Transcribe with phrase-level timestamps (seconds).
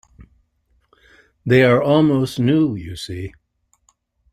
[1.45, 3.35] They are almost new, you see.